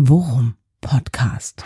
[0.00, 1.64] Worum Podcast.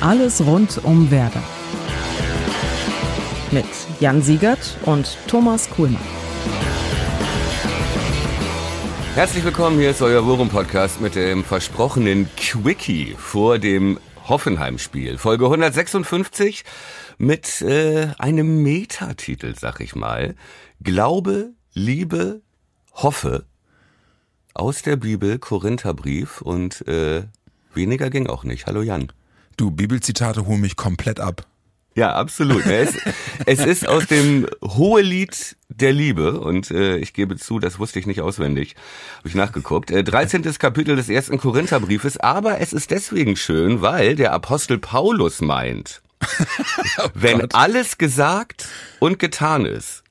[0.00, 1.42] Alles rund um Werder.
[3.50, 3.66] Mit
[4.00, 6.00] Jan Siegert und Thomas Kuhlmann.
[9.14, 15.18] Herzlich willkommen, hier ist euer Worum Podcast mit dem versprochenen Quickie vor dem Hoffenheim-Spiel.
[15.18, 16.64] Folge 156
[17.18, 20.36] mit äh, einem Metatitel, sag ich mal.
[20.82, 22.40] Glaube, Liebe,
[22.94, 23.44] Hoffe
[24.54, 27.24] aus der Bibel, Korintherbrief und äh,
[27.74, 28.64] weniger ging auch nicht.
[28.64, 29.12] Hallo Jan.
[29.58, 31.46] Du, Bibelzitate holen mich komplett ab.
[31.94, 32.64] Ja, absolut.
[32.64, 32.94] Es,
[33.44, 38.06] es ist aus dem Hohelied der Liebe und äh, ich gebe zu, das wusste ich
[38.06, 38.74] nicht auswendig,
[39.18, 39.90] habe ich nachgeguckt.
[39.90, 40.44] Äh, 13.
[40.58, 46.00] Kapitel des ersten Korintherbriefes, aber es ist deswegen schön, weil der Apostel Paulus meint,
[47.00, 48.66] oh wenn alles gesagt
[48.98, 50.04] und getan ist,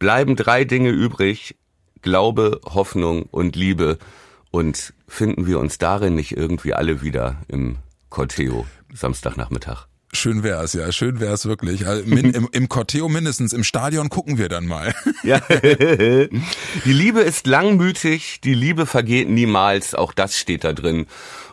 [0.00, 1.54] bleiben drei Dinge übrig,
[2.02, 3.98] Glaube, Hoffnung und Liebe
[4.50, 7.76] und finden wir uns darin nicht irgendwie alle wieder im
[8.08, 9.86] Corteo Samstagnachmittag.
[10.12, 11.86] Schön wär's, ja, schön wär's wirklich.
[11.86, 14.92] Also im, Im Corteo mindestens, im Stadion gucken wir dann mal.
[15.22, 15.40] Ja.
[15.48, 21.06] Die Liebe ist langmütig, die Liebe vergeht niemals, auch das steht da drin.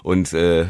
[0.03, 0.68] Und äh,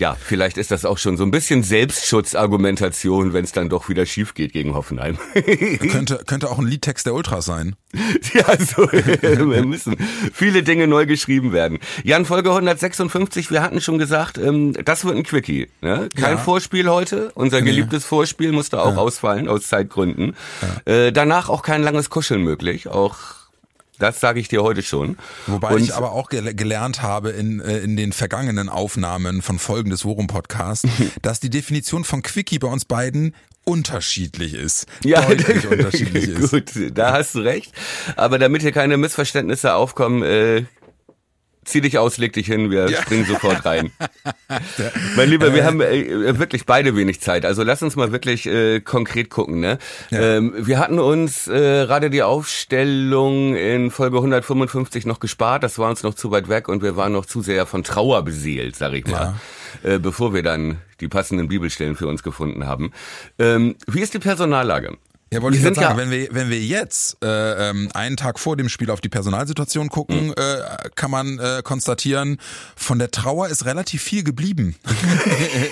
[0.00, 4.06] ja, vielleicht ist das auch schon so ein bisschen Selbstschutzargumentation, wenn es dann doch wieder
[4.06, 5.18] schief geht gegen Hoffenheim.
[5.90, 7.76] könnte, könnte auch ein Liedtext der Ultras sein.
[8.32, 9.96] Ja, so, wir müssen
[10.32, 11.78] viele Dinge neu geschrieben werden.
[12.02, 15.68] Jan, Folge 156, wir hatten schon gesagt, ähm, das wird ein Quickie.
[15.82, 16.08] Ne?
[16.16, 16.38] Kein ja.
[16.38, 17.30] Vorspiel heute.
[17.34, 18.06] Unser geliebtes.
[18.06, 18.96] Vorspiel musste auch ja.
[18.96, 20.34] ausfallen aus Zeitgründen.
[20.86, 20.92] Ja.
[20.92, 22.88] Äh, danach auch kein langes Kuscheln möglich.
[22.88, 23.39] Auch
[24.00, 25.16] das sage ich dir heute schon.
[25.46, 29.90] Wobei und ich aber auch gelernt habe in, äh, in den vergangenen Aufnahmen von Folgen
[29.90, 30.88] des Worum Podcasts,
[31.22, 33.34] dass die Definition von Quickie bei uns beiden
[33.64, 34.86] unterschiedlich ist.
[35.04, 36.50] Ja, deutlich unterschiedlich ist.
[36.50, 37.72] Gut, da hast du recht.
[38.16, 40.64] Aber damit hier keine Missverständnisse aufkommen, äh,
[41.70, 43.00] zieh dich aus, leg dich hin, wir ja.
[43.00, 43.92] springen sofort rein.
[45.16, 47.44] mein Lieber, wir äh, haben äh, wirklich beide wenig Zeit.
[47.44, 49.60] Also lass uns mal wirklich äh, konkret gucken.
[49.60, 49.78] Ne?
[50.10, 50.36] Ja.
[50.36, 55.62] Ähm, wir hatten uns äh, gerade die Aufstellung in Folge 155 noch gespart.
[55.62, 58.22] Das war uns noch zu weit weg und wir waren noch zu sehr von Trauer
[58.22, 59.34] beseelt, sag ich mal.
[59.84, 59.90] Ja.
[59.94, 62.92] Äh, bevor wir dann die passenden Bibelstellen für uns gefunden haben.
[63.38, 64.96] Ähm, wie ist die Personallage?
[65.32, 68.56] Ja, wollte ich sagen, ja wenn wir, wenn wir jetzt äh, ähm, einen Tag vor
[68.56, 70.34] dem Spiel auf die Personalsituation gucken, mhm.
[70.36, 72.38] äh, kann man äh, konstatieren,
[72.74, 74.74] von der Trauer ist relativ viel geblieben.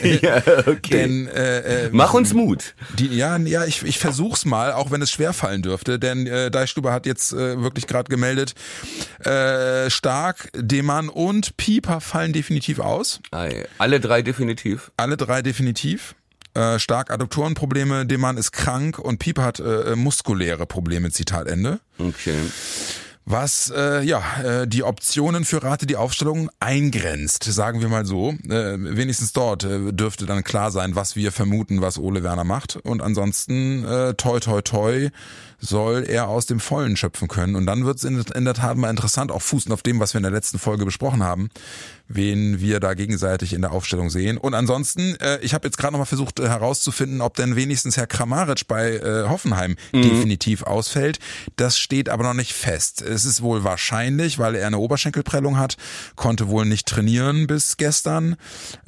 [0.23, 0.37] ja,
[0.67, 0.79] okay.
[0.91, 2.75] Denn, äh, äh, Mach uns Mut.
[2.99, 6.53] Die, ja, ja, ich, ich versuch's mal, auch wenn es schwer fallen dürfte, denn äh,
[6.53, 8.55] Deichstube hat jetzt äh, wirklich gerade gemeldet,
[9.25, 13.19] äh, Stark, Demann und Pieper fallen definitiv aus.
[13.79, 14.93] Alle drei definitiv?
[14.97, 16.15] Alle drei definitiv.
[16.59, 21.79] Äh, stark Adduktorenprobleme, dem Mann ist krank und Pieper hat äh, muskuläre Probleme, Zitat Ende.
[21.99, 22.35] Okay
[23.31, 28.31] was äh, ja äh, die Optionen für Rate die Aufstellung eingrenzt, sagen wir mal so.
[28.49, 32.77] Äh, wenigstens dort äh, dürfte dann klar sein, was wir vermuten, was Ole Werner macht.
[32.77, 35.11] Und ansonsten äh, toi toi toi
[35.61, 37.57] soll er aus dem Vollen schöpfen können.
[37.57, 40.15] Und dann wird es in, in, der Tat mal interessant, auch fußend auf dem, was
[40.15, 41.51] wir in der letzten Folge besprochen haben,
[42.07, 44.39] wen wir da gegenseitig in der Aufstellung sehen.
[44.39, 47.97] Und ansonsten, äh, ich habe jetzt gerade noch mal versucht äh, herauszufinden, ob denn wenigstens
[47.97, 50.03] Herr Kramaric bei äh, Hoffenheim mhm.
[50.03, 51.19] definitiv ausfällt.
[51.57, 53.03] Das steht aber noch nicht fest.
[53.03, 55.77] Es ist wohl wahrscheinlich, weil er eine Oberschenkelprellung hat,
[56.15, 58.37] konnte wohl nicht trainieren bis gestern.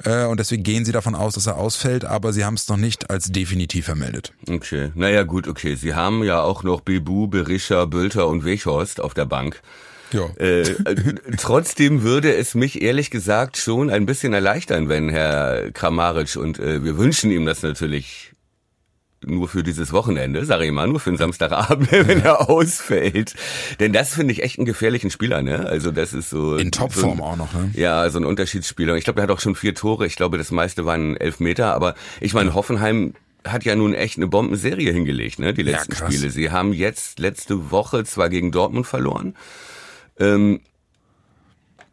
[0.03, 2.77] Äh, und deswegen gehen sie davon aus, dass er ausfällt, aber sie haben es noch
[2.77, 4.33] nicht als definitiv vermeldet.
[4.49, 5.75] Okay, naja gut, okay.
[5.75, 9.61] Sie haben ja auch noch Bebu, Berisha, Bülter und Weghorst auf der Bank.
[10.13, 10.29] Ja.
[10.39, 16.35] Äh, äh, trotzdem würde es mich ehrlich gesagt schon ein bisschen erleichtern, wenn Herr Kramaric
[16.35, 18.31] und äh, wir wünschen ihm das natürlich
[19.23, 23.35] nur für dieses Wochenende, sage ich mal, nur für den Samstagabend, wenn er ausfällt.
[23.79, 25.67] Denn das finde ich echt einen gefährlichen Spieler, ne?
[25.67, 26.55] Also das ist so.
[26.57, 27.71] In Topform so auch noch, ne?
[27.73, 28.95] Ja, so ein Unterschiedsspieler.
[28.95, 30.07] Ich glaube, er hat auch schon vier Tore.
[30.07, 31.73] Ich glaube, das meiste waren elf Meter.
[31.75, 33.13] Aber ich meine, Hoffenheim
[33.45, 35.53] hat ja nun echt eine Bombenserie hingelegt, ne?
[35.53, 36.29] Die letzten ja, Spiele.
[36.29, 39.35] Sie haben jetzt letzte Woche zwar gegen Dortmund verloren.
[40.19, 40.61] Ähm,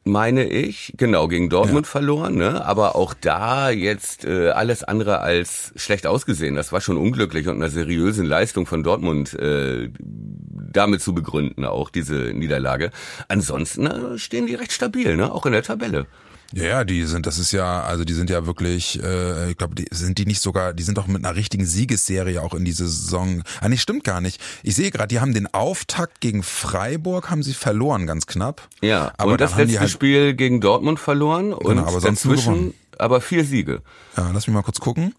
[0.09, 1.91] meine ich, genau, gegen Dortmund ja.
[1.91, 2.65] verloren, ne?
[2.65, 6.55] aber auch da jetzt äh, alles andere als schlecht ausgesehen.
[6.55, 11.91] Das war schon unglücklich und einer seriösen Leistung von Dortmund äh, damit zu begründen, auch
[11.91, 12.91] diese Niederlage.
[13.29, 15.33] Ansonsten äh, stehen die recht stabil, ne?
[15.33, 16.07] auch in der Tabelle.
[16.55, 19.75] Ja, ja, die sind, das ist ja, also die sind ja wirklich, äh, ich glaube,
[19.75, 22.89] die sind die nicht sogar, die sind doch mit einer richtigen Siegesserie auch in diese
[22.89, 23.43] Saison.
[23.61, 24.41] Ah, nee, stimmt gar nicht.
[24.63, 28.67] Ich sehe gerade, die haben den Auftakt gegen Freiburg, haben sie verloren, ganz knapp.
[28.81, 32.73] Ja, aber und das letzte halt, Spiel gegen Dortmund verloren und genau, aber sonst dazwischen
[32.97, 33.83] aber vier Siege.
[34.17, 35.15] Ja, lass mich mal kurz gucken.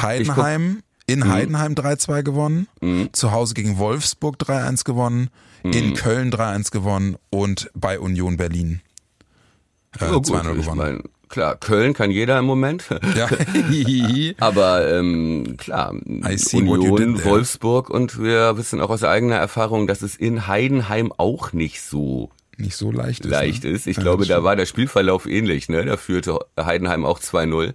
[0.00, 1.28] Heidenheim, in mhm.
[1.28, 3.10] Heidenheim 3-2 gewonnen, mhm.
[3.12, 5.30] zu Hause gegen Wolfsburg 3-1 gewonnen,
[5.64, 5.72] mhm.
[5.72, 8.80] in Köln 3-1 gewonnen und bei Union Berlin
[10.00, 10.76] äh, oh, 2-0 gewonnen.
[10.76, 12.84] Mein, klar, Köln kann jeder im Moment.
[13.16, 13.28] Ja.
[14.38, 15.94] Aber ähm, klar,
[16.52, 21.82] Union, Wolfsburg und wir wissen auch aus eigener Erfahrung, dass es in Heidenheim auch nicht
[21.82, 23.30] so nicht so leicht ist.
[23.30, 23.70] Leicht ne?
[23.70, 23.86] ist.
[23.86, 25.68] Ich ja, glaube, da war der Spielverlauf ähnlich.
[25.68, 25.84] Ne?
[25.84, 27.72] Da führte Heidenheim auch 2-0.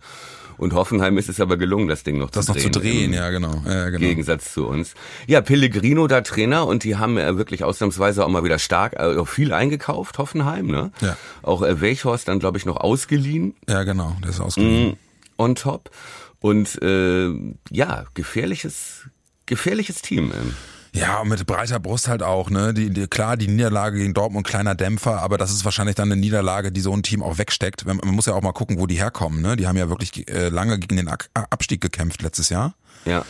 [0.57, 2.55] Und Hoffenheim ist es aber gelungen, das Ding noch das zu drehen.
[2.55, 3.63] Das noch zu drehen, ja genau.
[3.65, 3.99] ja genau.
[3.99, 4.93] Gegensatz zu uns.
[5.27, 9.25] Ja, Pellegrino da Trainer und die haben äh, wirklich ausnahmsweise auch mal wieder stark, äh,
[9.25, 10.67] viel eingekauft, Hoffenheim.
[10.67, 10.91] Ne?
[11.01, 11.17] Ja.
[11.41, 13.55] Auch äh, Welchhorst dann, glaube ich, noch ausgeliehen.
[13.67, 14.91] Ja genau, der ist ausgeliehen.
[14.91, 14.97] Mm,
[15.37, 15.91] on top.
[16.39, 17.29] Und äh,
[17.71, 19.07] ja, gefährliches,
[19.45, 20.31] gefährliches Team.
[20.35, 20.53] Ähm.
[20.95, 22.73] Ja, und mit breiter Brust halt auch, ne?
[22.73, 26.21] Die, die, klar, die Niederlage gegen Dortmund, kleiner Dämpfer, aber das ist wahrscheinlich dann eine
[26.21, 27.85] Niederlage, die so ein Team auch wegsteckt.
[27.85, 29.55] Man muss ja auch mal gucken, wo die herkommen, ne?
[29.55, 32.75] Die haben ja wirklich äh, lange gegen den Abstieg gekämpft letztes Jahr.
[33.05, 33.25] Ja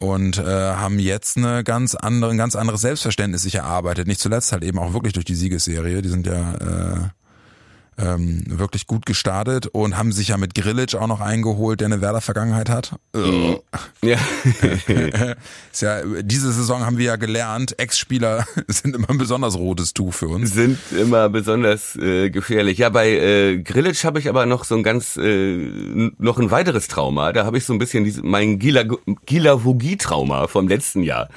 [0.00, 4.08] und äh, haben jetzt eine ganz andere, ein ganz anderes Selbstverständnis sich erarbeitet.
[4.08, 6.00] Nicht zuletzt halt eben auch wirklich durch die Siegesserie.
[6.00, 7.08] Die sind ja äh,
[8.00, 12.00] ähm, wirklich gut gestartet und haben sich ja mit Grillitsch auch noch eingeholt, der eine
[12.00, 12.92] Werder-Vergangenheit hat.
[13.14, 13.58] Mhm.
[14.02, 14.16] Ja.
[15.72, 16.00] ist ja.
[16.22, 20.54] Diese Saison haben wir ja gelernt, Ex-Spieler sind immer ein besonders rotes Tuch für uns.
[20.54, 22.78] Sind immer besonders äh, gefährlich.
[22.78, 26.88] Ja, bei äh, Grillitsch habe ich aber noch so ein ganz, äh, noch ein weiteres
[26.88, 27.32] Trauma.
[27.32, 31.28] Da habe ich so ein bisschen diese, mein Gilavogie-Trauma vom letzten Jahr.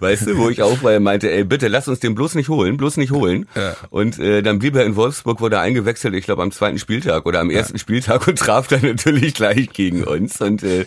[0.00, 2.76] Weißt du, wo ich auch weil meinte, ey, bitte lass uns den bloß nicht holen,
[2.76, 3.46] bloß nicht holen.
[3.54, 3.76] Ja.
[3.90, 7.26] Und äh, dann blieb er in Wolfsburg, wurde eingewechselt gewechselt, ich glaube am zweiten Spieltag
[7.26, 7.78] oder am ersten ja.
[7.78, 10.40] Spieltag und traf dann natürlich gleich gegen uns.
[10.40, 10.86] Und äh,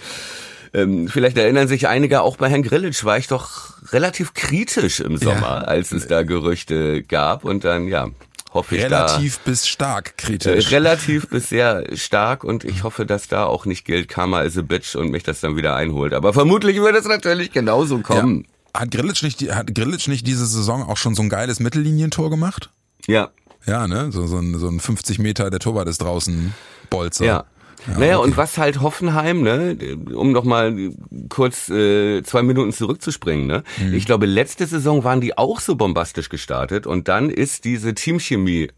[0.73, 5.17] ähm, vielleicht erinnern sich einige, auch bei Herrn Grillitsch war ich doch relativ kritisch im
[5.17, 5.61] Sommer, ja.
[5.61, 7.43] als es da Gerüchte gab.
[7.43, 8.07] Und dann, ja,
[8.53, 10.71] hoffe ich Relativ bis stark kritisch.
[10.71, 14.57] Äh, relativ bis sehr stark und ich hoffe, dass da auch nicht gilt, Karma is
[14.57, 16.13] a bitch und mich das dann wieder einholt.
[16.13, 18.45] Aber vermutlich wird es natürlich genauso kommen.
[18.73, 18.81] Ja.
[18.81, 22.69] Hat Grillitsch nicht, hat Grillitsch nicht diese Saison auch schon so ein geiles Mittellinientor gemacht?
[23.07, 23.31] Ja.
[23.69, 24.11] Ja, ne?
[24.11, 26.53] So, so, ein, so ein 50 Meter, der Torwart ist draußen,
[26.89, 27.25] Bolzer.
[27.25, 27.45] Ja.
[27.87, 28.27] Ja, naja, okay.
[28.27, 29.77] und was halt Hoffenheim, ne,
[30.13, 30.91] um noch mal
[31.29, 33.63] kurz äh, zwei Minuten zurückzuspringen, ne?
[33.77, 33.93] Mhm.
[33.93, 38.69] Ich glaube, letzte Saison waren die auch so bombastisch gestartet und dann ist diese Teamchemie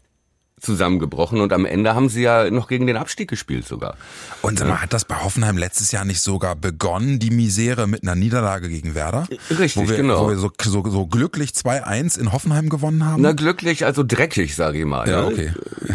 [0.62, 3.96] zusammengebrochen und am Ende haben sie ja noch gegen den Abstieg gespielt sogar.
[4.40, 4.80] Und ja.
[4.80, 8.94] hat das bei Hoffenheim letztes Jahr nicht sogar begonnen, die Misere mit einer Niederlage gegen
[8.94, 9.26] Werder?
[9.50, 10.24] Richtig, wo wir, genau.
[10.24, 13.22] Wo wir so, so, so glücklich 2-1 in Hoffenheim gewonnen haben?
[13.22, 15.08] Na glücklich, also dreckig, sage ich mal.
[15.08, 15.26] Ja, ne?
[15.26, 15.52] okay.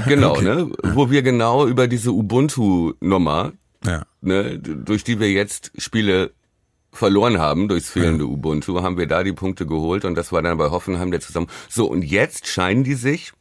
[0.08, 0.44] Genau, okay.
[0.44, 0.72] ne?
[0.94, 3.54] Wo wir genau über diese Ubuntu-Nummer,
[3.86, 4.04] ja.
[4.22, 6.31] ne, durch die wir jetzt Spiele
[6.92, 8.30] verloren haben durchs fehlende ja.
[8.30, 11.48] Ubuntu, haben wir da die Punkte geholt und das war dann bei Hoffenheim der zusammen.
[11.69, 13.34] So, und jetzt scheinen die sich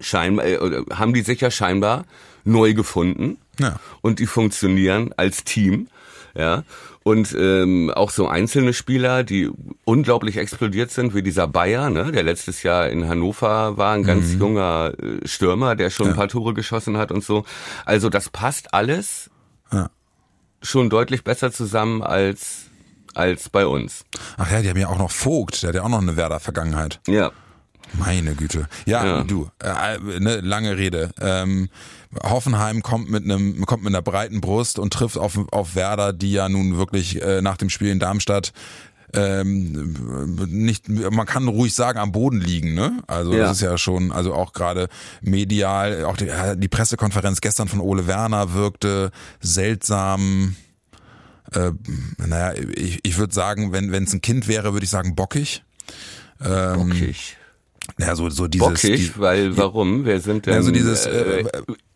[0.00, 2.04] scheinbar, äh, haben die sich ja scheinbar
[2.44, 3.76] neu gefunden ja.
[4.00, 5.88] und die funktionieren als Team.
[6.34, 6.62] Ja,
[7.02, 9.50] und ähm, auch so einzelne Spieler, die
[9.84, 14.34] unglaublich explodiert sind, wie dieser Bayer, ne, der letztes Jahr in Hannover war, ein ganz
[14.34, 14.40] mhm.
[14.40, 16.12] junger äh, Stürmer, der schon ja.
[16.12, 17.44] ein paar Tore geschossen hat und so.
[17.86, 19.30] Also das passt alles
[19.72, 19.88] ja.
[20.60, 22.66] schon deutlich besser zusammen als
[23.14, 24.04] als bei uns.
[24.36, 27.00] Ach ja, die haben ja auch noch Vogt, der hat ja auch noch eine Werder-Vergangenheit.
[27.08, 27.32] Ja.
[27.94, 28.68] Meine Güte.
[28.86, 29.24] Ja, ja.
[29.24, 31.10] du, äh, ne, lange Rede.
[31.20, 31.68] Ähm,
[32.22, 36.32] Hoffenheim kommt mit einem kommt mit einer breiten Brust und trifft auf auf Werder, die
[36.32, 38.52] ja nun wirklich äh, nach dem Spiel in Darmstadt
[39.14, 39.94] ähm,
[40.48, 43.02] nicht, man kann ruhig sagen, am Boden liegen, ne?
[43.06, 43.44] Also ja.
[43.44, 44.88] das ist ja schon, also auch gerade
[45.22, 50.56] medial, auch die, die Pressekonferenz gestern von Ole Werner wirkte seltsam.
[51.52, 51.72] Äh,
[52.18, 55.64] naja, ich, ich würde sagen, wenn es ein Kind wäre, würde ich sagen bockig.
[56.44, 57.37] Ähm, bockig.
[57.98, 58.68] Ja, so, so dieses.
[58.68, 60.04] Bockig, die, weil warum?
[60.04, 60.54] Wer sind denn?
[60.54, 61.44] Also dieses, äh, äh,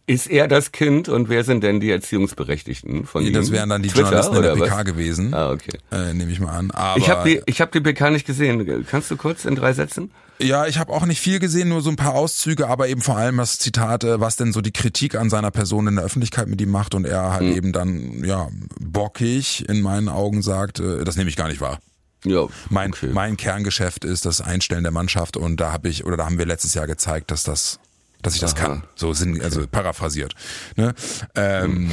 [0.06, 3.32] ist er das Kind und wer sind denn die Erziehungsberechtigten von ihm?
[3.32, 4.84] Das wären dann die Twitter, Journalisten in der PK was?
[4.84, 5.34] gewesen.
[5.34, 5.78] Ah, okay.
[5.92, 6.70] Äh, Nehme ich mal an.
[6.72, 8.84] Aber ich habe die, ich hab die PK nicht gesehen.
[8.90, 10.10] Kannst du kurz in drei Sätzen?
[10.40, 13.16] Ja, ich habe auch nicht viel gesehen, nur so ein paar Auszüge, aber eben vor
[13.16, 16.48] allem das Zitat, äh, was denn so die Kritik an seiner Person in der Öffentlichkeit
[16.48, 17.56] mit ihm macht und er halt mhm.
[17.56, 18.48] eben dann, ja,
[18.80, 21.78] bockig in meinen Augen sagt, äh, das nehme ich gar nicht wahr.
[22.24, 23.10] Ja, mein, okay.
[23.12, 26.46] mein Kerngeschäft ist das Einstellen der Mannschaft und da habe ich oder da haben wir
[26.46, 27.80] letztes Jahr gezeigt, dass das,
[28.22, 28.66] dass ich das Aha.
[28.66, 28.84] kann.
[28.94, 30.34] So sind also paraphrasiert.
[30.76, 30.94] Ne?
[31.34, 31.90] Ähm,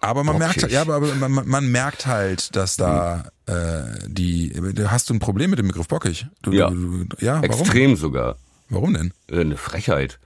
[0.00, 0.46] aber man Bockig.
[0.46, 4.52] merkt, halt, ja, aber man, man merkt halt, dass da äh, die.
[4.86, 6.26] Hast du ein Problem mit dem Begriff bockig?
[6.42, 6.70] Du, ja.
[6.70, 7.44] Du, ja, warum?
[7.44, 8.36] Extrem sogar.
[8.68, 9.12] Warum denn?
[9.28, 10.18] Äh, eine Frechheit.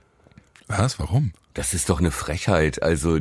[0.67, 0.99] Was?
[0.99, 1.33] Warum?
[1.53, 2.81] Das ist doch eine Frechheit.
[2.81, 3.19] Also,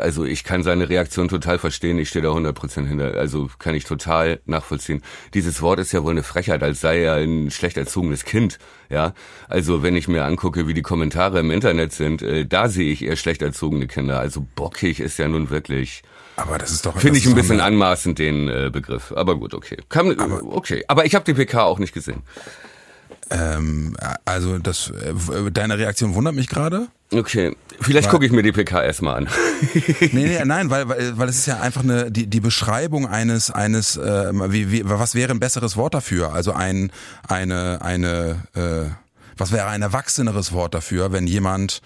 [0.00, 1.98] also ich kann seine Reaktion total verstehen.
[1.98, 3.14] Ich stehe da 100% hinter.
[3.14, 5.02] Also kann ich total nachvollziehen.
[5.32, 8.58] Dieses Wort ist ja wohl eine Frechheit, als sei er ein schlecht erzogenes Kind.
[8.90, 9.14] Ja,
[9.48, 13.04] also wenn ich mir angucke, wie die Kommentare im Internet sind, äh, da sehe ich
[13.04, 14.18] eher schlecht erzogene Kinder.
[14.18, 16.02] Also bockig ist ja nun wirklich.
[16.34, 16.98] Aber das ist doch.
[16.98, 19.12] Finde ich ein bisschen anmaßend den äh, Begriff.
[19.12, 19.76] Aber gut, okay.
[19.88, 20.84] Kann, aber, okay.
[20.88, 22.22] Aber ich habe die PK auch nicht gesehen.
[23.30, 26.88] Ähm, also das, äh, deine Reaktion wundert mich gerade.
[27.12, 29.28] Okay, vielleicht gucke ich mir die PK erstmal an.
[30.00, 33.50] nee, nee, nein, weil, weil, weil es ist ja einfach eine die, die Beschreibung eines
[33.50, 36.32] eines äh, wie, wie was wäre ein besseres Wort dafür?
[36.34, 36.90] Also ein
[37.26, 38.90] eine eine äh,
[39.38, 41.80] was wäre ein erwachseneres Wort dafür, wenn jemand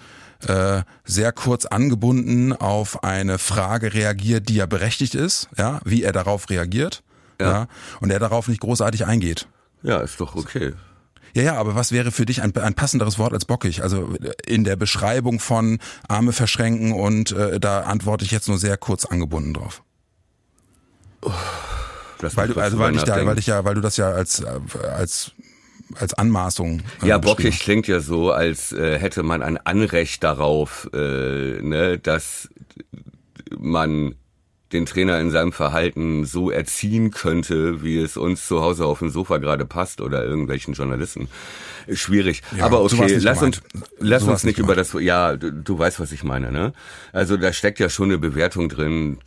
[0.47, 6.11] äh, sehr kurz angebunden auf eine Frage reagiert, die ja berechtigt ist, ja, wie er
[6.11, 7.01] darauf reagiert,
[7.39, 7.67] ja, ja
[8.01, 9.47] und er darauf nicht großartig eingeht.
[9.83, 10.73] Ja, ist doch okay.
[11.33, 13.81] Ja, ja, aber was wäre für dich ein, ein passenderes Wort als bockig?
[13.81, 18.77] Also in der Beschreibung von Arme verschränken und äh, da antworte ich jetzt nur sehr
[18.77, 19.81] kurz angebunden drauf.
[22.35, 24.59] weil du, also weil ich da, weil ich ja, weil du das ja als äh,
[24.95, 25.31] als
[25.95, 26.81] als Anmaßung.
[27.01, 31.99] Äh, ja, bockig klingt ja so, als äh, hätte man ein Anrecht darauf, äh, ne,
[31.99, 32.49] dass
[33.57, 34.15] man
[34.73, 39.09] den Trainer in seinem Verhalten so erziehen könnte, wie es uns zu Hause auf dem
[39.09, 41.29] Sofa gerade passt oder irgendwelchen Journalisten.
[41.91, 42.41] Schwierig.
[42.57, 43.61] Ja, Aber okay, lass uns,
[43.99, 46.73] lass uns nicht über das, ja, du, du weißt, was ich meine, ne?
[47.11, 49.17] Also da steckt ja schon eine Bewertung drin.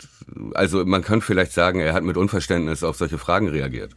[0.54, 3.92] Also man kann vielleicht sagen, er hat mit Unverständnis auf solche Fragen reagiert.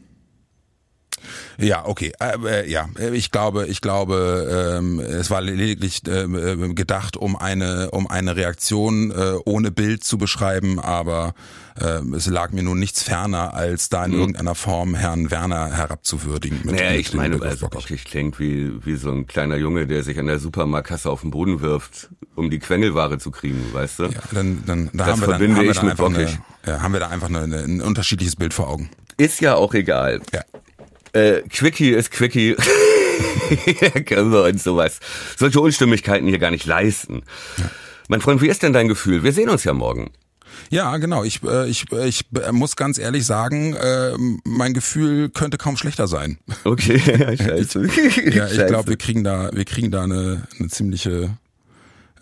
[1.60, 2.14] Ja, okay.
[2.20, 7.92] Äh, äh, ja, ich glaube, ich glaube, ähm, es war lediglich äh, gedacht, um eine,
[7.92, 11.34] um eine Reaktion äh, ohne Bild zu beschreiben, aber
[11.78, 14.20] äh, es lag mir nun nichts ferner, als da in mhm.
[14.20, 16.62] irgendeiner Form Herrn Werner herabzuwürdigen.
[16.64, 20.18] Mit, naja, ich meine, also bockig klingt wie, wie so ein kleiner Junge, der sich
[20.18, 24.04] an der Supermarktkasse auf den Boden wirft, um die Quengelware zu kriegen, weißt du?
[24.06, 26.94] Ja, dann, dann, da das haben wir dann, haben wir da einfach eine, ja, haben
[26.94, 28.90] wir da einfach eine, eine, ein unterschiedliches Bild vor Augen.
[29.18, 30.22] Ist ja auch egal.
[30.32, 30.42] Ja.
[31.14, 32.56] Äh, Quickie ist Quickie.
[34.06, 35.00] können wir uns sowas,
[35.38, 37.24] solche Unstimmigkeiten hier gar nicht leisten.
[37.58, 37.70] Ja.
[38.08, 39.24] Mein Freund, wie ist denn dein Gefühl?
[39.24, 40.12] Wir sehen uns ja morgen.
[40.70, 41.24] Ja, genau.
[41.24, 44.12] Ich, äh, ich, ich muss ganz ehrlich sagen, äh,
[44.44, 46.38] mein Gefühl könnte kaum schlechter sein.
[46.64, 47.86] Okay, ja, scheiße.
[47.86, 51.38] ich, ja, ich glaube, wir kriegen da, wir kriegen da eine, eine ziemliche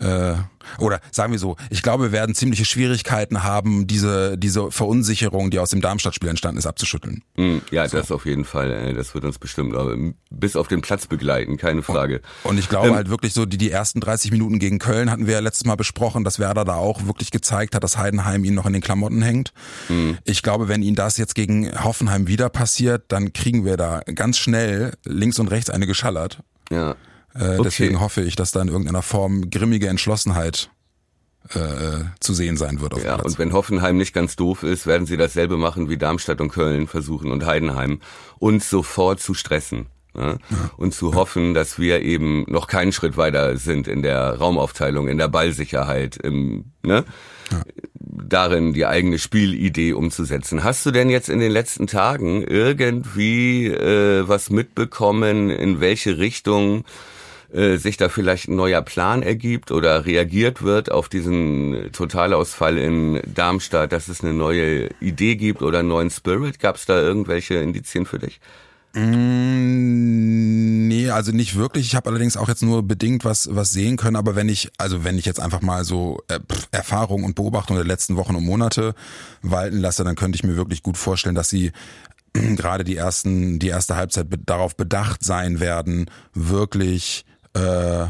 [0.00, 0.34] äh,
[0.78, 5.58] oder sagen wir so, ich glaube, wir werden ziemliche Schwierigkeiten haben, diese, diese Verunsicherung, die
[5.58, 7.22] aus dem Darmstadt-Spiel entstanden ist, abzuschütteln.
[7.36, 7.96] Mm, ja, so.
[7.96, 8.94] das auf jeden Fall.
[8.94, 9.74] Das wird uns bestimmt
[10.30, 12.20] bis auf den Platz begleiten, keine Frage.
[12.44, 15.26] Und ich glaube ähm, halt wirklich so, die, die ersten 30 Minuten gegen Köln hatten
[15.26, 18.54] wir ja letztes Mal besprochen, dass Werder da auch wirklich gezeigt hat, dass Heidenheim ihn
[18.54, 19.52] noch in den Klamotten hängt.
[19.88, 20.12] Mm.
[20.24, 24.38] Ich glaube, wenn ihnen das jetzt gegen Hoffenheim wieder passiert, dann kriegen wir da ganz
[24.38, 26.40] schnell links und rechts eine geschallert.
[26.70, 26.96] Ja.
[27.38, 27.62] Äh, okay.
[27.64, 30.70] Deswegen hoffe ich, dass da in irgendeiner Form grimmige Entschlossenheit
[31.54, 32.94] äh, zu sehen sein wird.
[32.94, 36.40] Auf ja, und wenn Hoffenheim nicht ganz doof ist, werden sie dasselbe machen wie Darmstadt
[36.40, 38.00] und Köln versuchen und Heidenheim,
[38.38, 39.86] uns sofort zu stressen.
[40.16, 40.38] Ja.
[40.76, 45.16] Und zu hoffen, dass wir eben noch keinen Schritt weiter sind in der Raumaufteilung, in
[45.16, 47.04] der Ballsicherheit, im, ne?
[47.52, 47.62] Ja.
[48.00, 50.64] darin die eigene Spielidee umzusetzen.
[50.64, 56.84] Hast du denn jetzt in den letzten Tagen irgendwie äh, was mitbekommen, in welche Richtung
[57.52, 63.22] äh, sich da vielleicht ein neuer Plan ergibt oder reagiert wird auf diesen Totalausfall in
[63.34, 66.58] Darmstadt, dass es eine neue Idee gibt oder einen neuen Spirit?
[66.58, 68.40] Gab es da irgendwelche Indizien für dich?
[68.94, 71.86] Mm, nee, also nicht wirklich.
[71.86, 74.16] Ich habe allerdings auch jetzt nur bedingt was was sehen können.
[74.16, 76.40] Aber wenn ich also wenn ich jetzt einfach mal so äh,
[76.70, 78.94] Erfahrung und Beobachtung der letzten Wochen und Monate
[79.42, 81.72] walten lasse, dann könnte ich mir wirklich gut vorstellen, dass sie
[82.32, 87.24] gerade die ersten die erste Halbzeit darauf bedacht sein werden, wirklich
[87.58, 88.08] äh,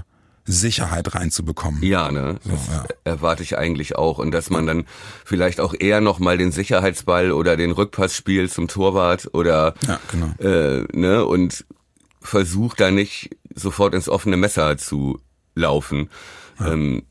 [0.48, 1.82] Sicherheit reinzubekommen.
[1.82, 2.38] Ja, ne?
[2.42, 2.84] So, das ja.
[3.04, 4.18] erwarte ich eigentlich auch.
[4.18, 4.86] Und dass man dann
[5.24, 10.32] vielleicht auch eher nochmal den Sicherheitsball oder den Rückpass spielt zum Torwart oder ja, genau.
[10.38, 11.24] äh, ne?
[11.24, 11.66] und
[12.20, 15.20] versucht da nicht sofort ins offene Messer zu
[15.54, 16.08] laufen.
[16.58, 16.72] Ja.
[16.72, 17.02] Ähm,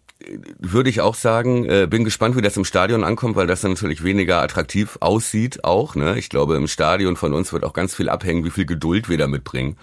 [0.60, 3.72] würde ich auch sagen, äh, bin gespannt, wie das im Stadion ankommt, weil das dann
[3.72, 5.96] natürlich weniger attraktiv aussieht auch.
[5.96, 6.18] Ne?
[6.18, 9.18] Ich glaube, im Stadion von uns wird auch ganz viel abhängen, wie viel Geduld wir
[9.18, 9.78] da mitbringen.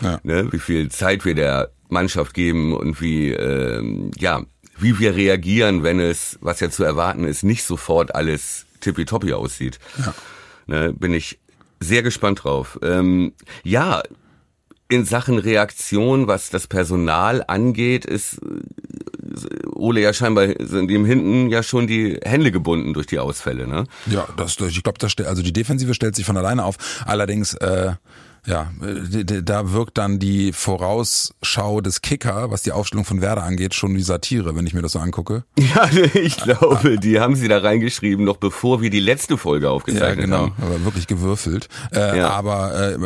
[0.00, 0.20] Ja.
[0.22, 0.52] Ne?
[0.52, 4.42] Wie viel Zeit wir der Mannschaft geben und wie, ähm, ja,
[4.78, 9.78] wie wir reagieren, wenn es, was ja zu erwarten ist, nicht sofort alles tippitoppi aussieht.
[9.98, 10.14] Ja.
[10.66, 11.38] Ne, bin ich
[11.80, 12.78] sehr gespannt drauf.
[12.82, 13.32] Ähm,
[13.64, 14.02] ja,
[14.88, 21.50] in Sachen Reaktion, was das Personal angeht, ist äh, Ole ja scheinbar sind ihm hinten
[21.50, 23.84] ja schon die Hände gebunden durch die Ausfälle, ne?
[24.06, 26.76] Ja, das, ich glaube, das also die Defensive stellt sich von alleine auf.
[27.04, 27.92] Allerdings äh,
[28.46, 28.70] ja,
[29.42, 34.02] da wirkt dann die Vorausschau des Kicker, was die Aufstellung von Werder angeht, schon wie
[34.02, 35.44] Satire, wenn ich mir das so angucke.
[35.68, 40.16] Ja, ich glaube, die haben sie da reingeschrieben, noch bevor wir die letzte Folge aufgezeichnet
[40.16, 40.54] ja, genau, haben.
[40.62, 41.68] aber wirklich gewürfelt.
[41.94, 42.30] Äh, ja.
[42.30, 42.96] Aber äh,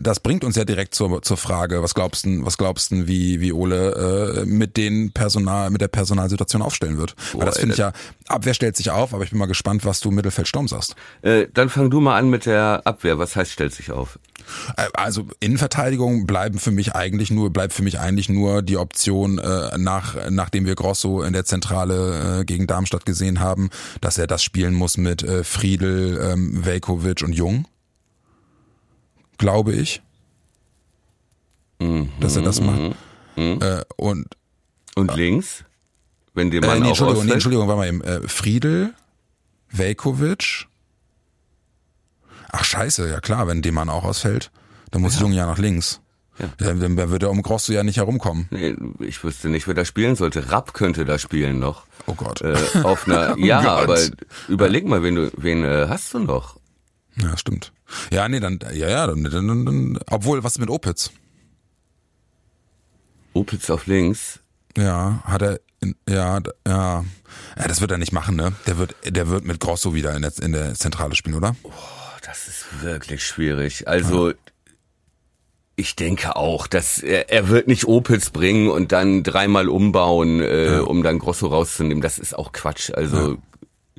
[0.00, 3.40] das bringt uns ja direkt zur, zur Frage, was glaubst du, was glaubst du, wie,
[3.40, 7.14] wie Ole äh, mit den Personal, mit der Personalsituation aufstellen wird?
[7.32, 7.92] Boah, Weil das finde ich ja,
[8.26, 10.96] Abwehr stellt sich auf, aber ich bin mal gespannt, was du Mittelfeld Sturm sagst.
[11.22, 13.18] Äh, dann fang du mal an mit der Abwehr.
[13.18, 14.18] Was heißt stellt sich auf?
[14.76, 19.38] Äh, also Innenverteidigung bleiben für mich eigentlich nur bleibt für mich eigentlich nur die Option
[19.38, 24.26] äh, nach nachdem wir Grosso in der Zentrale äh, gegen Darmstadt gesehen haben, dass er
[24.26, 27.66] das spielen muss mit äh, Friedel, ähm, Velkovic und Jung.
[29.38, 30.02] Glaube ich.
[31.78, 32.96] Mhm, dass er das macht.
[33.36, 33.58] Mhm.
[33.60, 34.26] Äh, und
[34.94, 35.64] und links,
[36.32, 38.00] wenn der Mann äh, nee, Entschuldigung, nee, Entschuldigung, warte mal eben.
[38.00, 38.94] Äh, Friedel,
[39.70, 40.66] Velkovic,
[42.58, 44.50] Ach scheiße, ja klar, wenn Demann auch ausfällt,
[44.90, 45.20] dann muss ja.
[45.20, 46.00] Jung ja nach links.
[46.38, 46.48] Ja.
[46.58, 48.46] Dann, dann würde er um Grosso ja nicht herumkommen.
[48.50, 50.50] Nee, ich wüsste nicht, wer da spielen sollte.
[50.50, 51.86] Rapp könnte da spielen noch.
[52.06, 52.40] Oh Gott.
[52.40, 53.82] Äh, auf einer, oh ja, Gott.
[53.82, 53.98] aber
[54.48, 56.58] überleg mal, wen du, wen äh, hast du noch?
[57.16, 57.72] Ja, stimmt.
[58.10, 61.10] Ja, nee, dann, ja, ja, dann, dann, dann, dann obwohl, was mit Opitz?
[63.34, 64.40] Opitz auf links?
[64.78, 65.60] Ja, hat er,
[66.08, 67.04] ja, ja,
[67.56, 68.52] ja, das wird er nicht machen, ne?
[68.66, 71.54] Der wird, der wird mit Grosso wieder in der, in der Zentrale spielen, oder?
[71.62, 71.70] Oh
[72.26, 73.86] das ist wirklich schwierig.
[73.86, 74.32] Also,
[75.76, 80.72] ich denke auch, dass er, er wird nicht Opels bringen und dann dreimal umbauen, äh,
[80.72, 80.80] ja.
[80.80, 82.00] um dann Grosso rauszunehmen.
[82.00, 82.90] Das ist auch Quatsch.
[82.92, 83.36] Also, ja.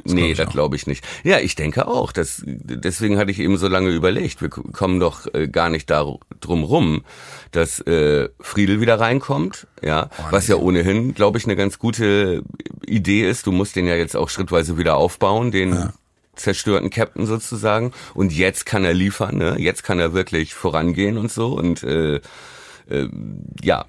[0.03, 1.03] Das nee, das glaube ich nicht.
[1.24, 2.12] Ja, ich denke auch.
[2.12, 4.41] Das, deswegen hatte ich eben so lange überlegt.
[4.41, 6.05] Wir kommen doch äh, gar nicht da
[6.39, 7.03] drum rum,
[7.51, 9.65] dass äh, Friedel wieder reinkommt.
[9.81, 12.43] Ja, oh, was ja ohnehin, glaube ich, eine ganz gute
[12.86, 13.48] Idee ist.
[13.48, 15.93] Du musst den ja jetzt auch schrittweise wieder aufbauen, den ja
[16.38, 17.91] zerstörten Captain sozusagen.
[18.13, 19.56] Und jetzt kann er liefern, ne?
[19.60, 22.22] Jetzt kann er wirklich vorangehen und so und äh,
[22.89, 23.10] äh,
[23.62, 23.86] ja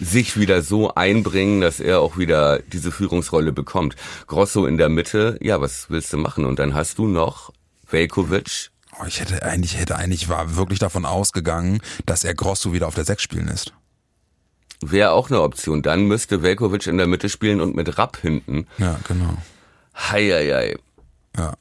[0.00, 3.96] sich wieder so einbringen, dass er auch wieder diese Führungsrolle bekommt.
[4.26, 6.44] Grosso in der Mitte, ja, was willst du machen?
[6.44, 7.52] Und dann hast du noch
[7.88, 8.70] Velkovic.
[9.00, 12.94] Oh, ich hätte eigentlich, hätte eigentlich war wirklich davon ausgegangen, dass er Grosso wieder auf
[12.94, 13.72] der Sechs spielen lässt.
[14.80, 15.82] Wäre auch eine Option.
[15.82, 18.66] Dann müsste Velkovic in der Mitte spielen und mit Rapp hinten.
[18.78, 19.36] Ja, genau.
[19.94, 20.76] Hei, hei, hei.
[21.36, 21.54] Ja.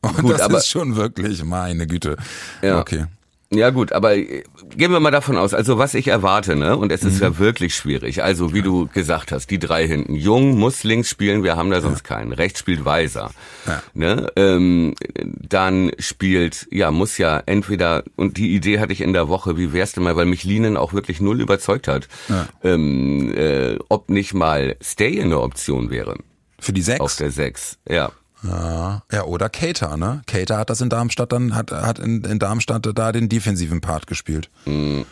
[0.00, 2.16] Und gut, das aber, ist schon wirklich, meine Güte.
[2.62, 2.80] Ja.
[2.80, 3.06] Okay.
[3.50, 4.44] Ja gut, aber äh,
[4.76, 6.76] gehen wir mal davon aus, also was ich erwarte, ne?
[6.76, 7.22] Und es ist mhm.
[7.22, 8.22] ja wirklich schwierig.
[8.22, 10.14] Also wie du gesagt hast, die drei hinten.
[10.14, 12.16] Jung muss links spielen, wir haben da sonst ja.
[12.16, 12.32] keinen.
[12.32, 13.30] Rechts spielt Weiser.
[13.66, 13.82] Ja.
[13.94, 14.30] Ne?
[14.36, 19.56] Ähm, dann spielt, ja, muss ja entweder, und die Idee hatte ich in der Woche,
[19.56, 22.46] wie wär's denn mal, weil mich Linen auch wirklich null überzeugt hat, ja.
[22.62, 26.18] ähm, äh, ob nicht mal Stay eine Option wäre.
[26.58, 27.00] Für die sechs?
[27.00, 28.12] Auf der sechs, ja.
[28.42, 30.22] Ja, ja, oder Cater, ne?
[30.26, 34.06] Cater hat das in Darmstadt dann, hat, hat in, in Darmstadt da den defensiven Part
[34.06, 34.48] gespielt.
[34.64, 35.06] Mhm.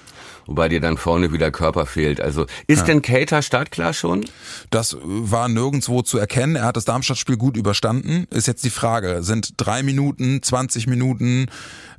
[0.46, 2.20] Wobei dir dann vorne wieder Körper fehlt.
[2.20, 2.84] Also ist ja.
[2.84, 4.24] denn Cater startklar schon?
[4.70, 6.56] Das war nirgendwo zu erkennen.
[6.56, 8.26] Er hat das Darmstadt-Spiel gut überstanden.
[8.30, 11.46] Ist jetzt die Frage, sind drei Minuten, 20 Minuten,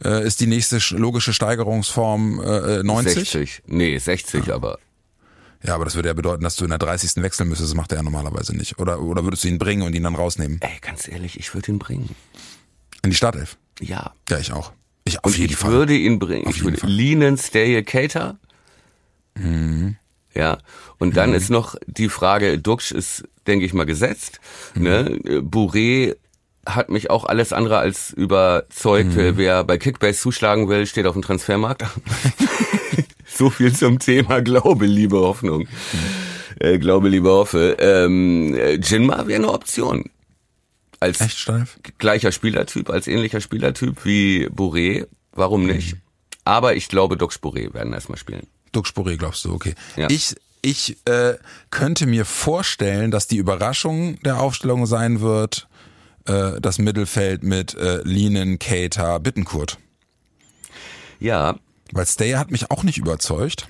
[0.04, 3.14] äh, ist die nächste logische Steigerungsform äh, 90?
[3.16, 3.64] 60.
[3.68, 4.56] Nee, 60 ja.
[4.56, 4.80] aber.
[5.64, 7.22] Ja, aber das würde ja bedeuten, dass du in der 30.
[7.24, 7.72] wechseln müsstest.
[7.72, 8.80] Das macht er ja normalerweise nicht.
[8.80, 10.60] Oder, oder würdest du ihn bringen und ihn dann rausnehmen?
[10.62, 12.16] Ey, ganz ehrlich, ich würde ihn bringen.
[13.04, 13.58] In die Startelf?
[13.80, 14.14] Ja.
[14.30, 14.72] Ja, ich auch.
[15.04, 15.72] Ich auf und jeden ich Fall.
[15.72, 16.48] würde ihn bringen.
[16.48, 18.38] Auf ich würde Linen, Stay, Cater.
[19.36, 19.96] Mhm.
[20.34, 20.60] Ja.
[21.00, 21.36] Und dann mhm.
[21.36, 24.40] ist noch die Frage, Duxch ist, denke ich mal, gesetzt.
[24.76, 24.84] Mhm.
[24.84, 25.20] Ne?
[25.42, 26.16] Bourré
[26.66, 29.16] hat mich auch alles andere als überzeugt.
[29.16, 29.38] Mhm.
[29.38, 31.86] Wer bei Kickbase zuschlagen will, steht auf dem Transfermarkt.
[33.38, 35.62] So viel zum Thema Glaube, Liebe, Hoffnung.
[35.62, 35.68] Mhm.
[36.60, 37.78] Äh, Glaube, Liebe, Hoffe.
[37.80, 40.06] Ähm, Jinma wäre eine Option.
[41.00, 41.78] Als Echt steif?
[42.00, 45.06] gleicher Spielertyp, als ähnlicher Spielertyp wie Bourré.
[45.34, 45.94] Warum nicht?
[45.94, 46.02] Mhm.
[46.46, 48.48] Aber ich glaube, Dux Bourré werden erstmal spielen.
[48.72, 49.76] Dux Bourré glaubst du, okay.
[49.96, 50.10] Ja.
[50.10, 51.36] Ich, ich äh,
[51.70, 55.68] könnte mir vorstellen, dass die Überraschung der Aufstellung sein wird,
[56.26, 59.78] äh, das Mittelfeld mit äh, Linen, Cater, Bittenkurt.
[61.20, 61.58] Ja,
[61.94, 63.68] weil Stay hat mich auch nicht überzeugt.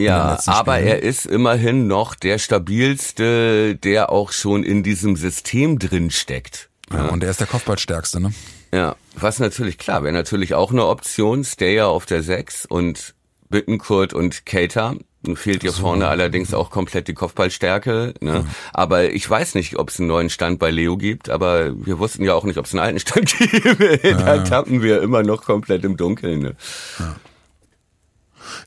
[0.00, 0.88] Ja, aber Spielen.
[0.88, 6.70] er ist immerhin noch der stabilste, der auch schon in diesem System drin steckt.
[6.90, 7.08] Ja, ja.
[7.10, 8.32] und er ist der Kopfballstärkste, ne?
[8.72, 13.14] Ja, was natürlich klar, wäre natürlich auch eine Option, Stayer auf der 6 und
[13.48, 14.96] Bittenkurt und Cater.
[15.34, 15.82] Fehlt hier so.
[15.82, 18.14] vorne allerdings auch komplett die Kopfballstärke.
[18.20, 18.32] Ne?
[18.32, 18.44] Ja.
[18.72, 22.24] Aber ich weiß nicht, ob es einen neuen Stand bei Leo gibt, aber wir wussten
[22.24, 24.04] ja auch nicht, ob es einen alten Stand gibt.
[24.04, 26.40] da tappen wir immer noch komplett im Dunkeln.
[26.40, 26.56] Ne?
[26.98, 27.14] Ja.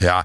[0.01, 0.23] Ja,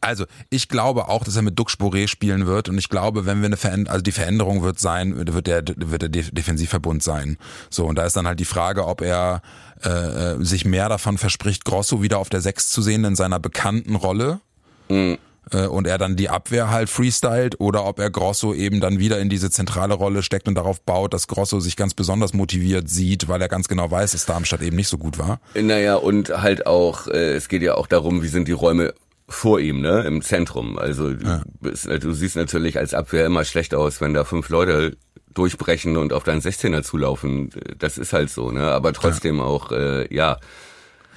[0.00, 3.40] also ich glaube auch, dass er mit Duck Boré spielen wird und ich glaube, wenn
[3.40, 7.36] wir eine Veränderung, also die Veränderung wird sein, wird der, wird der Defensivverbund sein.
[7.68, 9.42] So, und da ist dann halt die Frage, ob er
[9.82, 13.94] äh, sich mehr davon verspricht, Grosso wieder auf der Sechs zu sehen in seiner bekannten
[13.94, 14.40] Rolle.
[14.88, 15.18] Mhm
[15.66, 19.28] und er dann die Abwehr halt freestylt oder ob er Grosso eben dann wieder in
[19.28, 23.40] diese zentrale Rolle steckt und darauf baut, dass Grosso sich ganz besonders motiviert sieht, weil
[23.42, 25.40] er ganz genau weiß, dass Darmstadt eben nicht so gut war.
[25.54, 28.94] Naja, und halt auch, äh, es geht ja auch darum, wie sind die Räume
[29.28, 30.78] vor ihm, ne, im Zentrum.
[30.78, 31.42] Also ja.
[31.60, 34.96] du, du siehst natürlich als Abwehr immer schlecht aus, wenn da fünf Leute
[35.32, 37.50] durchbrechen und auf deinen 16er zulaufen.
[37.78, 38.72] Das ist halt so, ne?
[38.72, 39.44] Aber trotzdem ja.
[39.44, 40.38] auch, äh, ja.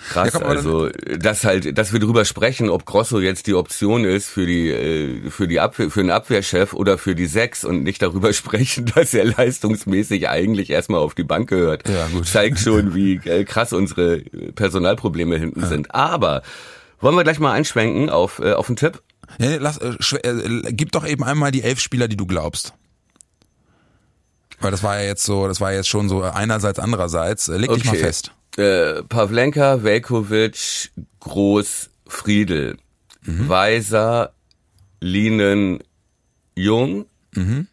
[0.10, 4.04] Krass, ja, komm, also dass halt, dass wir drüber sprechen, ob Grosso jetzt die Option
[4.04, 7.84] ist für die äh, für die Abwehr, für den Abwehrchef oder für die Sechs und
[7.84, 12.28] nicht darüber sprechen, dass er leistungsmäßig eigentlich erstmal auf die Bank gehört, ja, gut.
[12.28, 14.20] zeigt schon, wie äh, krass unsere
[14.56, 15.68] Personalprobleme hinten ja.
[15.68, 15.94] sind.
[15.96, 16.42] Aber
[17.00, 19.02] wollen wir gleich mal einschwenken auf, äh, auf einen Tipp?
[19.40, 22.74] Ja, lass, äh, äh, gib doch eben einmal die elf Spieler, die du glaubst.
[24.60, 27.48] Weil das war ja jetzt so, das war jetzt schon so einerseits, andererseits.
[27.48, 27.82] Leg okay.
[27.82, 28.32] dich mal fest.
[28.58, 32.78] Äh, Pavlenka, Velkovic, Groß, Friedel,
[33.24, 33.50] mhm.
[33.50, 34.34] Weiser,
[35.00, 35.80] Linen,
[36.56, 37.68] Jung, mhm.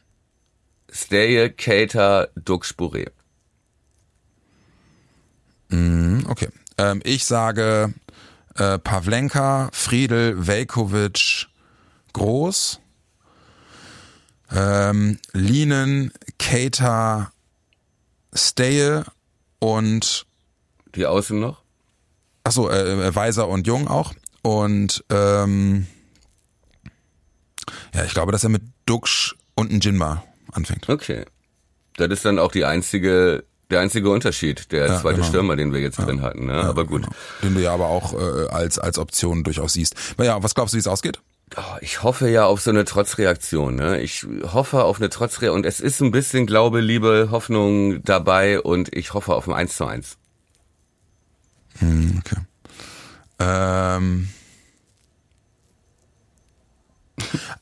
[0.90, 3.06] Steje, Cater, Duxbury.
[5.68, 6.48] Mhm, okay.
[6.78, 7.92] Ähm, ich sage
[8.56, 11.46] äh, Pavlenka, Friedel, Velkovic,
[12.14, 12.80] Groß,
[14.52, 17.32] ähm, Linen, Keita,
[18.32, 19.04] Steje
[19.58, 20.26] und
[20.94, 21.62] die Außen noch?
[22.44, 24.14] Achso, äh, äh, Weiser und Jung auch.
[24.42, 25.86] Und ähm,
[27.94, 30.88] ja, ich glaube, dass er mit Duxch und ein Jinma anfängt.
[30.88, 31.24] Okay.
[31.96, 35.28] Das ist dann auch die einzige der einzige Unterschied, der ja, zweite genau.
[35.28, 36.46] Stürmer, den wir jetzt ja, drin hatten.
[36.46, 36.54] Ne?
[36.54, 37.02] Ja, aber gut.
[37.02, 37.14] Genau.
[37.42, 39.94] Den du ja aber auch äh, als, als Option durchaus siehst.
[40.16, 41.20] Aber ja, was glaubst du, wie es ausgeht?
[41.56, 43.76] Oh, ich hoffe ja auf so eine Trotzreaktion.
[43.76, 44.00] Ne?
[44.00, 45.56] Ich hoffe auf eine Trotzreaktion.
[45.56, 49.76] Und es ist ein bisschen Glaube, Liebe, Hoffnung dabei und ich hoffe auf ein 1
[49.76, 50.16] zu 1.
[51.80, 52.36] Hm, okay.
[53.38, 54.28] Ähm...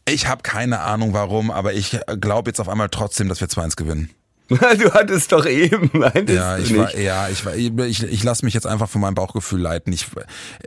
[0.09, 3.77] Ich habe keine Ahnung warum, aber ich glaube jetzt auf einmal trotzdem, dass wir 2-1
[3.77, 4.11] gewinnen.
[4.49, 6.75] Du hattest doch eben, meintest ja, ich?
[6.75, 9.93] War, ja, ich war, ich, ich lasse mich jetzt einfach von meinem Bauchgefühl leiten.
[9.93, 10.07] Ich,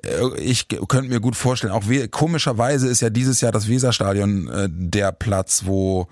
[0.03, 4.47] äh, ich könnte mir gut vorstellen, auch we komischerweise ist ja dieses Jahr das Weserstadion
[4.49, 6.07] äh, der Platz, wo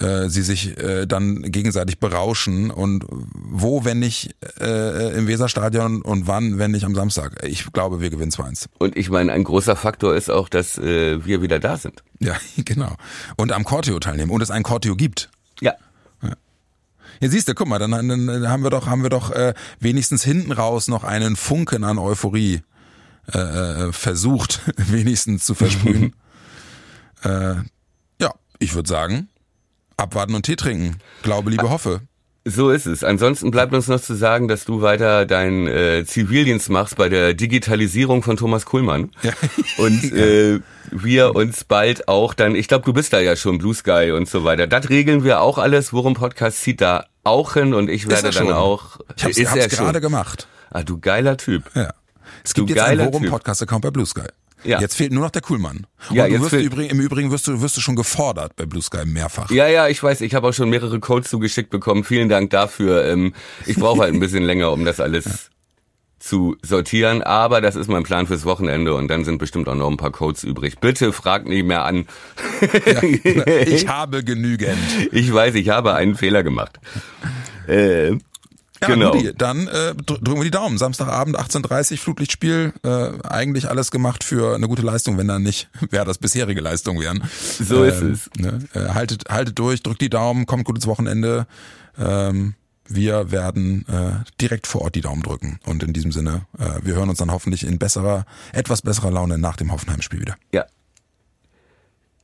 [0.00, 6.26] äh, sie sich äh, dann gegenseitig berauschen und wo, wenn nicht äh, im Weserstadion und
[6.26, 7.44] wann, wenn nicht am Samstag.
[7.44, 8.66] Ich glaube, wir gewinnen 2-1.
[8.78, 12.02] Und ich meine, ein großer Faktor ist auch, dass äh, wir wieder da sind.
[12.20, 12.96] Ja, genau.
[13.36, 15.30] Und am Corteo teilnehmen und es ein Corteo gibt.
[15.60, 15.74] Ja.
[17.20, 20.24] Ja, siehst du, guck mal, dann, dann haben wir doch, haben wir doch äh, wenigstens
[20.24, 22.62] hinten raus noch einen Funken an Euphorie
[23.32, 26.16] äh, äh versucht, wenigstens zu versprühen.
[27.22, 27.54] äh,
[28.20, 29.28] ja, ich würde sagen,
[29.96, 30.96] abwarten und Tee trinken.
[31.22, 32.00] Glaube, liebe, hoffe.
[32.46, 33.02] So ist es.
[33.02, 37.32] Ansonsten bleibt uns noch zu sagen, dass du weiter deinen äh, Zivildienst machst bei der
[37.32, 39.12] Digitalisierung von Thomas Kuhlmann.
[39.22, 39.32] Ja.
[39.78, 43.74] Und äh, wir uns bald auch dann, ich glaube, du bist da ja schon, Blue
[43.74, 44.66] Sky und so weiter.
[44.66, 45.94] Das regeln wir auch alles.
[45.94, 48.98] Worum Podcast zieht da auch hin und ich werde dann auch.
[49.16, 50.46] Ich hab's, ist hab's gerade gemacht.
[50.70, 51.64] Ah, du geiler Typ.
[51.74, 51.94] Ja.
[52.44, 54.26] Es gibt du jetzt einen Worum Podcast Account bei Blue Sky.
[54.64, 54.80] Ja.
[54.80, 55.86] Jetzt fehlt nur noch der Coolmann.
[56.08, 58.82] Und ja, du wirst übrigens, im Übrigen wirst du, wirst du schon gefordert bei Blue
[58.82, 59.50] Sky mehrfach.
[59.50, 62.04] Ja, ja, ich weiß, ich habe auch schon mehrere Codes zugeschickt bekommen.
[62.04, 63.04] Vielen Dank dafür.
[63.04, 63.34] Ähm,
[63.66, 65.32] ich brauche halt ein bisschen länger, um das alles ja.
[66.18, 69.90] zu sortieren, aber das ist mein Plan fürs Wochenende und dann sind bestimmt auch noch
[69.90, 70.78] ein paar Codes übrig.
[70.80, 72.06] Bitte frag nicht mehr an.
[72.86, 73.02] Ja,
[73.66, 74.78] ich habe genügend.
[75.12, 76.80] Ich weiß, ich habe einen Fehler gemacht.
[77.66, 78.18] Äh,
[78.88, 79.10] ja, genau.
[79.10, 80.78] Rudi, dann äh, drücken wir die Daumen.
[80.78, 82.72] Samstagabend 18.30 Flutlichtspiel.
[82.82, 87.00] Äh, eigentlich alles gemacht für eine gute Leistung, wenn dann nicht, wäre das bisherige Leistung
[87.00, 87.22] wären.
[87.60, 88.40] So ähm, ist es.
[88.40, 88.60] Ne?
[88.74, 91.46] Äh, haltet, haltet durch, drückt die Daumen, kommt gut ins Wochenende.
[91.98, 92.54] Ähm,
[92.86, 95.58] wir werden äh, direkt vor Ort die Daumen drücken.
[95.64, 99.38] Und in diesem Sinne, äh, wir hören uns dann hoffentlich in besserer, etwas besserer Laune
[99.38, 100.36] nach dem Hoffenheim-Spiel wieder.
[100.52, 100.66] Ja,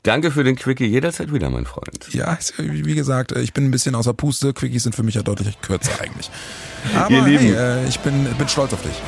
[0.03, 2.09] Danke für den Quickie jederzeit wieder, mein Freund.
[2.13, 4.55] Ja, wie gesagt, ich bin ein bisschen außer Puste.
[4.55, 6.31] Quickies sind für mich ja deutlich kürzer eigentlich.
[6.97, 9.03] Aber Ihr Lieben, hey, äh, ich bin, bin stolz auf dich.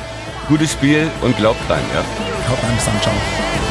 [0.47, 2.01] Gutes Spiel und glaubt rein, ja.
[2.49, 3.62] Haut rein, bis dann, ciao.